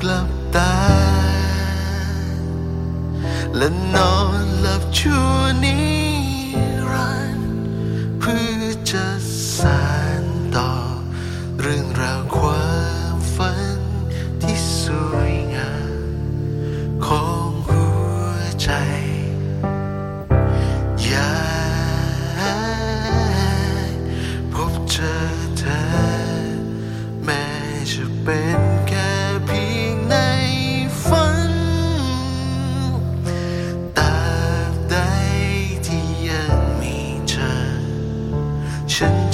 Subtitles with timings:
[0.00, 0.74] กลับตา
[3.56, 5.32] และนอนหลับชั่ว
[5.64, 5.78] นิ
[6.90, 7.40] รัน
[8.18, 9.06] เพื่อจะ
[9.56, 9.82] สา
[10.22, 10.24] น
[10.56, 10.72] ต่อ
[11.60, 12.72] เรื่องราวควา
[13.14, 13.80] มฝัน
[14.42, 16.12] ที่สวยงาม
[17.06, 17.86] ของหั
[18.22, 18.28] ว
[18.62, 18.70] ใจ
[21.04, 21.38] อยา
[23.88, 23.92] ก
[24.52, 25.14] พบเจอ
[25.58, 25.80] เธอ
[27.24, 27.44] แม้
[27.92, 29.17] จะเป็นแค่
[39.00, 39.27] ocean